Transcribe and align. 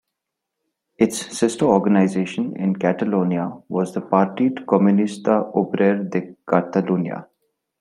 Its 0.97 1.37
sister 1.37 1.65
organisation 1.65 2.55
in 2.57 2.75
Catalonia 2.75 3.61
was 3.69 3.93
the 3.93 4.01
Partit 4.01 4.65
Comunista 4.65 5.53
Obrer 5.55 6.09
de 6.09 6.35
Catalunya. 6.49 7.27